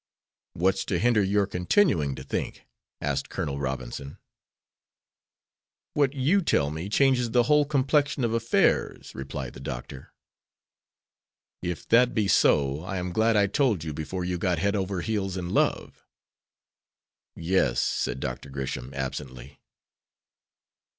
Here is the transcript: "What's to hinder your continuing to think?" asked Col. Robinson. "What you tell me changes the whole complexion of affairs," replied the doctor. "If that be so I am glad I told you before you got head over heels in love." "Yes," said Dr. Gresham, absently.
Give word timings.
"What's 0.53 0.83
to 0.85 0.97
hinder 0.97 1.21
your 1.21 1.45
continuing 1.45 2.15
to 2.15 2.23
think?" 2.23 2.63
asked 3.01 3.29
Col. 3.29 3.59
Robinson. 3.59 4.17
"What 5.93 6.15
you 6.15 6.41
tell 6.41 6.71
me 6.71 6.89
changes 6.89 7.29
the 7.29 7.43
whole 7.43 7.65
complexion 7.65 8.23
of 8.23 8.33
affairs," 8.33 9.13
replied 9.13 9.53
the 9.53 9.59
doctor. 9.59 10.11
"If 11.61 11.87
that 11.89 12.15
be 12.15 12.27
so 12.27 12.81
I 12.83 12.97
am 12.97 13.11
glad 13.13 13.35
I 13.35 13.45
told 13.45 13.83
you 13.83 13.93
before 13.93 14.25
you 14.25 14.39
got 14.39 14.57
head 14.57 14.75
over 14.75 15.01
heels 15.01 15.37
in 15.37 15.51
love." 15.51 16.03
"Yes," 17.35 17.79
said 17.79 18.19
Dr. 18.19 18.49
Gresham, 18.49 18.95
absently. 18.95 19.59